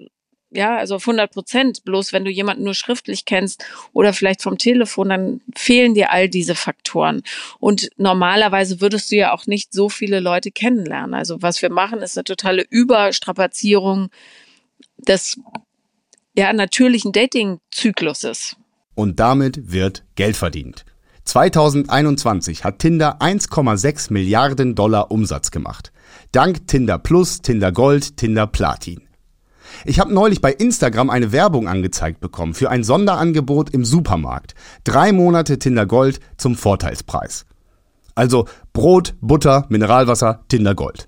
[0.55, 1.83] ja, also auf 100 Prozent.
[1.83, 6.29] Bloß wenn du jemanden nur schriftlich kennst oder vielleicht vom Telefon, dann fehlen dir all
[6.29, 7.23] diese Faktoren.
[7.59, 11.15] Und normalerweise würdest du ja auch nicht so viele Leute kennenlernen.
[11.15, 14.09] Also was wir machen, ist eine totale Überstrapazierung
[14.97, 15.39] des
[16.35, 18.55] ja, natürlichen Dating-Zykluses.
[18.95, 20.85] Und damit wird Geld verdient.
[21.25, 25.92] 2021 hat Tinder 1,6 Milliarden Dollar Umsatz gemacht.
[26.33, 29.03] Dank Tinder Plus, Tinder Gold, Tinder Platin.
[29.85, 34.55] Ich habe neulich bei Instagram eine Werbung angezeigt bekommen für ein Sonderangebot im Supermarkt.
[34.83, 37.45] Drei Monate Tinder Gold zum Vorteilspreis.
[38.15, 41.07] Also Brot, Butter, Mineralwasser, Tinder Gold.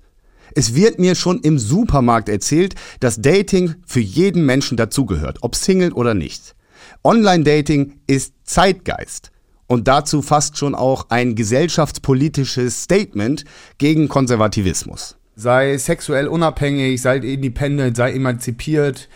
[0.54, 5.92] Es wird mir schon im Supermarkt erzählt, dass Dating für jeden Menschen dazugehört, ob Single
[5.92, 6.54] oder nicht.
[7.02, 9.32] Online-Dating ist Zeitgeist
[9.66, 13.44] und dazu fast schon auch ein gesellschaftspolitisches Statement
[13.78, 15.16] gegen Konservativismus.
[15.34, 19.08] Sei sexuell unabhängig, sei independent, sei emanzipiert.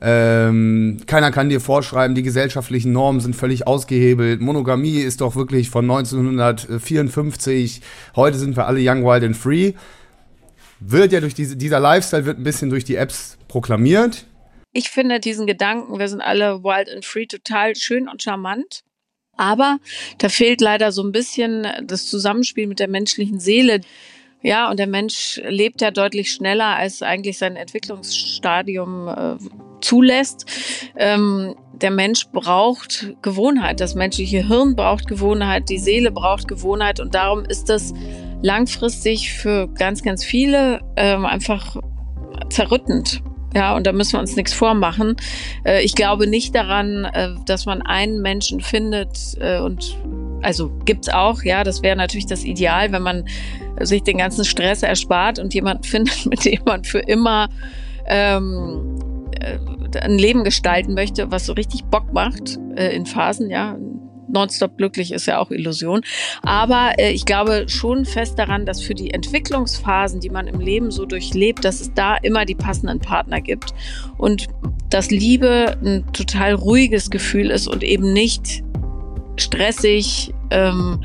[0.00, 4.40] Ähm, keiner kann dir vorschreiben, die gesellschaftlichen Normen sind völlig ausgehebelt.
[4.40, 7.82] Monogamie ist doch wirklich von 1954.
[8.14, 9.72] Heute sind wir alle young, wild and free.
[10.80, 14.26] Wird ja durch diese, dieser Lifestyle wird ein bisschen durch die Apps proklamiert.
[14.72, 18.84] Ich finde diesen Gedanken, wir sind alle wild and free, total schön und charmant.
[19.38, 19.78] Aber
[20.18, 23.80] da fehlt leider so ein bisschen das Zusammenspiel mit der menschlichen Seele.
[24.42, 29.36] Ja, und der Mensch lebt ja deutlich schneller, als eigentlich sein Entwicklungsstadium äh,
[29.80, 30.44] zulässt.
[30.96, 33.80] Ähm, der Mensch braucht Gewohnheit.
[33.80, 37.00] Das menschliche Hirn braucht Gewohnheit, die Seele braucht Gewohnheit.
[37.00, 37.94] Und darum ist das
[38.42, 41.76] langfristig für ganz, ganz viele ähm, einfach
[42.50, 43.22] zerrüttend.
[43.54, 45.16] Ja, und da müssen wir uns nichts vormachen.
[45.64, 49.96] Äh, ich glaube nicht daran, äh, dass man einen Menschen findet äh, und
[50.42, 53.24] also gibt's auch, ja, das wäre natürlich das Ideal, wenn man
[53.80, 57.48] sich den ganzen Stress erspart und jemanden findet, mit dem man für immer
[58.06, 59.00] ähm,
[60.00, 63.76] ein Leben gestalten möchte, was so richtig Bock macht in Phasen, ja,
[64.28, 66.02] nonstop glücklich ist ja auch Illusion.
[66.42, 70.90] Aber äh, ich glaube schon fest daran, dass für die Entwicklungsphasen, die man im Leben
[70.90, 73.74] so durchlebt, dass es da immer die passenden Partner gibt
[74.16, 74.48] und
[74.90, 78.62] dass Liebe ein total ruhiges Gefühl ist und eben nicht
[79.36, 80.32] stressig.
[80.50, 81.02] Ähm,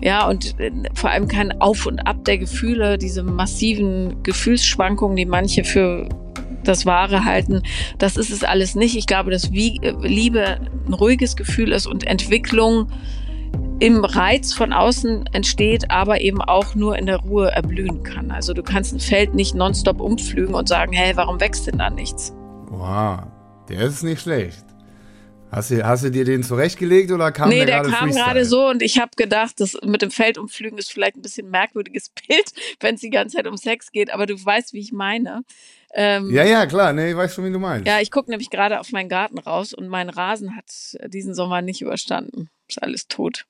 [0.00, 5.26] ja, und äh, vor allem kein Auf und Ab der Gefühle, diese massiven Gefühlsschwankungen, die
[5.26, 6.08] manche für
[6.66, 7.62] das Wahre halten.
[7.98, 8.96] Das ist es alles nicht.
[8.96, 12.90] Ich glaube, dass Liebe ein ruhiges Gefühl ist und Entwicklung
[13.78, 18.30] im Reiz von außen entsteht, aber eben auch nur in der Ruhe erblühen kann.
[18.30, 21.90] Also du kannst ein Feld nicht nonstop umpflügen und sagen, hey, warum wächst denn da
[21.90, 22.32] nichts?
[22.68, 23.20] Wow,
[23.68, 24.64] der ist nicht schlecht.
[25.50, 28.24] Hast du, hast du dir den zurechtgelegt oder kam nee, der, der gerade kam Freestyle?
[28.24, 31.50] gerade so und ich habe gedacht, das mit dem Feld umpflügen ist vielleicht ein bisschen
[31.50, 34.92] merkwürdiges Bild, wenn es die ganze Zeit um Sex geht, aber du weißt, wie ich
[34.92, 35.44] meine.
[35.98, 37.86] Ähm, Ja, ja, klar, nee, ich weiß schon, wie du meinst.
[37.86, 40.66] Ja, ich gucke nämlich gerade auf meinen Garten raus und mein Rasen hat
[41.10, 42.50] diesen Sommer nicht überstanden.
[42.68, 43.46] Ist alles tot.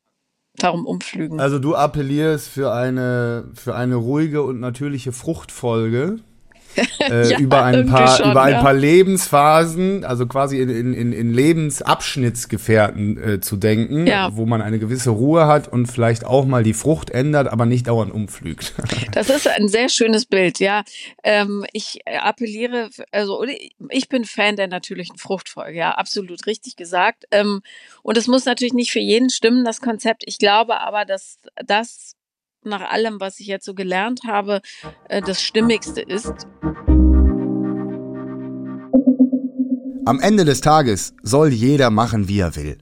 [0.55, 1.41] Darum umpflügen.
[1.41, 6.21] Also du appellierst für eine, für eine ruhige und natürliche Fruchtfolge.
[7.01, 8.63] Äh, Ja, über ein paar schon, über ein ja.
[8.63, 14.31] paar Lebensphasen, also quasi in, in, in, in Lebensabschnittsgefährten äh, zu denken, Ja.
[14.37, 17.87] wo man eine gewisse Ruhe hat und vielleicht auch mal die Frucht ändert, aber nicht
[17.87, 18.75] dauernd umpflügt.
[19.13, 20.83] Das ist ein sehr schönes Bild, ja.
[21.23, 23.45] Ähm, ich appelliere, also
[23.89, 27.25] ich bin Fan der natürlichen Fruchtfolge, ja, absolut richtig gesagt.
[27.31, 27.63] Ähm,
[28.03, 30.23] und es muss natürlich nicht für jeden stimmen, das Konzept.
[30.27, 32.16] Ich glaube aber, dass das
[32.67, 34.61] nach allem, was ich jetzt so gelernt habe,
[35.09, 36.47] äh, das Stimmigste ist.
[40.05, 42.79] Am Ende des Tages soll jeder machen, wie er will.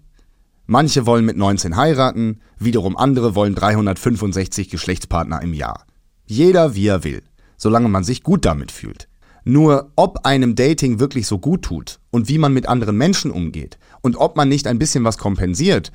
[0.66, 5.86] Manche wollen mit 19 heiraten, wiederum andere wollen 365 Geschlechtspartner im Jahr.
[6.26, 7.22] Jeder wie er will,
[7.56, 9.08] solange man sich gut damit fühlt.
[9.44, 13.78] Nur ob einem Dating wirklich so gut tut und wie man mit anderen Menschen umgeht
[14.00, 15.92] und ob man nicht ein bisschen was kompensiert,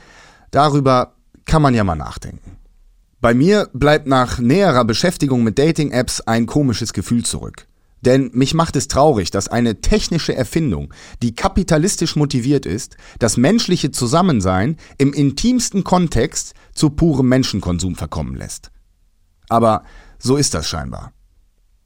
[0.52, 2.58] darüber kann man ja mal nachdenken.
[3.22, 7.68] Bei mir bleibt nach näherer Beschäftigung mit Dating-Apps ein komisches Gefühl zurück.
[8.02, 13.92] Denn mich macht es traurig, dass eine technische Erfindung, die kapitalistisch motiviert ist, das menschliche
[13.92, 18.72] Zusammensein im intimsten Kontext zu purem Menschenkonsum verkommen lässt.
[19.50, 19.84] Aber
[20.18, 21.12] so ist das scheinbar.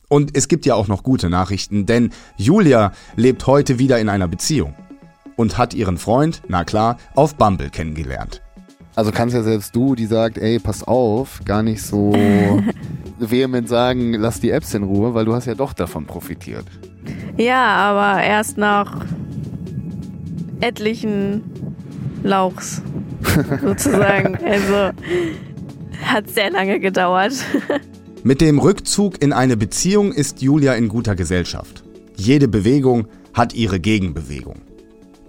[0.09, 4.27] Und es gibt ja auch noch gute Nachrichten, denn Julia lebt heute wieder in einer
[4.27, 4.75] Beziehung
[5.35, 8.42] und hat ihren Freund, na klar, auf Bumble kennengelernt.
[8.95, 12.13] Also kannst ja selbst du, die sagt, ey, pass auf, gar nicht so
[13.19, 16.65] vehement sagen, lass die Apps in Ruhe, weil du hast ja doch davon profitiert.
[17.37, 19.05] Ja, aber erst nach
[20.61, 21.43] etlichen
[22.23, 22.81] Lauchs
[23.61, 24.37] sozusagen.
[24.45, 24.91] Also
[26.03, 27.33] hat sehr lange gedauert.
[28.23, 31.83] Mit dem Rückzug in eine Beziehung ist Julia in guter Gesellschaft.
[32.15, 34.61] Jede Bewegung hat ihre Gegenbewegung.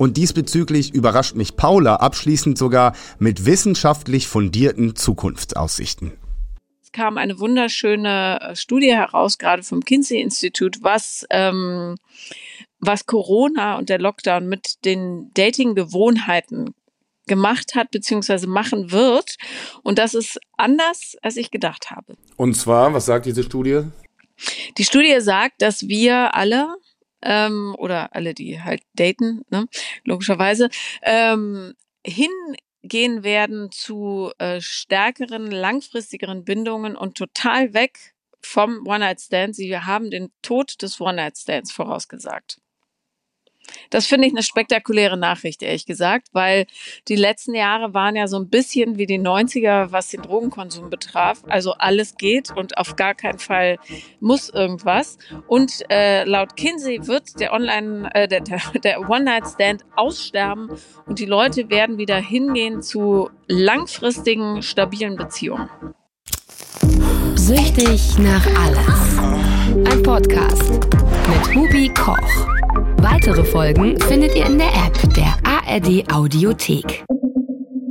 [0.04, 6.12] Und diesbezüglich überrascht mich Paula abschließend sogar mit wissenschaftlich fundierten Zukunftsaussichten.
[6.82, 11.96] Es kam eine wunderschöne äh, Studie heraus, gerade vom Kinsey-Institut, was, ähm,
[12.80, 16.74] was Corona und der Lockdown mit den Dating-Gewohnheiten
[17.26, 19.36] gemacht hat, beziehungsweise machen wird.
[19.82, 22.14] Und das ist anders, als ich gedacht habe.
[22.36, 23.84] Und zwar, was sagt diese Studie?
[24.76, 26.76] Die Studie sagt, dass wir alle
[27.24, 29.66] ähm, oder alle, die halt daten, ne,
[30.04, 30.68] logischerweise,
[31.02, 31.74] ähm,
[32.06, 39.56] hingehen werden zu äh, stärkeren, langfristigeren Bindungen und total weg vom One-Night-Stand.
[39.56, 42.58] Sie haben den Tod des One-Night-Stands vorausgesagt.
[43.90, 46.66] Das finde ich eine spektakuläre Nachricht, ehrlich gesagt, weil
[47.08, 51.42] die letzten Jahre waren ja so ein bisschen wie die 90er, was den Drogenkonsum betraf.
[51.48, 53.78] Also alles geht und auf gar keinen Fall
[54.20, 55.18] muss irgendwas.
[55.46, 60.70] Und äh, laut Kinsey wird der Online, äh, der, der, One-Night-Stand aussterben
[61.06, 65.68] und die Leute werden wieder hingehen zu langfristigen, stabilen Beziehungen.
[67.34, 69.18] Süchtig nach alles.
[69.92, 70.70] Ein Podcast
[71.28, 72.53] mit Hubi Koch.
[72.98, 77.04] Weitere Folgen findet ihr in der App der ARD Audiothek.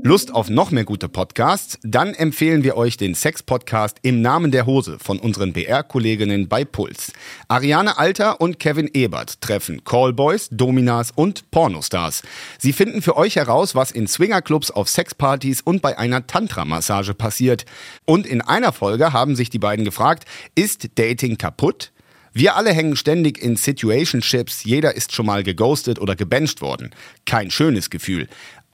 [0.06, 1.80] Lust auf noch mehr gute Podcasts?
[1.82, 7.13] Dann empfehlen wir euch den Sex-Podcast Im Namen der Hose von unseren BR-Kolleginnen bei Puls.
[7.48, 12.22] Ariane Alter und Kevin Ebert treffen Callboys, Dominas und Pornostars.
[12.60, 17.63] Sie finden für euch heraus, was in Swingerclubs, auf Sexpartys und bei einer Tantra-Massage passiert.
[18.04, 21.92] Und in einer Folge haben sich die beiden gefragt, ist Dating kaputt?
[22.36, 26.89] Wir alle hängen ständig in Situationships, jeder ist schon mal geghostet oder gebencht worden.
[27.28, 28.28] Kein schönes Gefühl.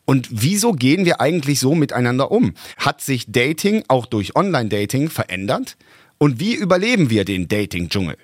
[0.06, 2.54] Und wieso gehen wir eigentlich so miteinander um?
[2.78, 5.76] Hat sich Dating auch durch Online-Dating verändert?
[6.17, 8.15] Und wie überleben wir den Dating-Dschungel?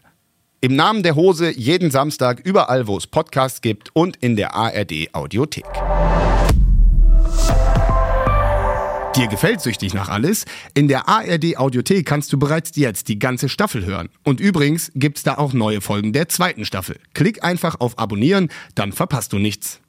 [0.62, 5.14] Im Namen der Hose jeden Samstag überall, wo es Podcasts gibt und in der ARD
[5.14, 5.66] Audiothek.
[9.16, 10.44] Dir gefällt süchtig nach alles?
[10.74, 14.10] In der ARD Audiothek kannst du bereits jetzt die ganze Staffel hören.
[14.24, 17.00] Und übrigens gibt's da auch neue Folgen der zweiten Staffel.
[17.14, 19.80] Klick einfach auf Abonnieren, dann verpasst du nichts.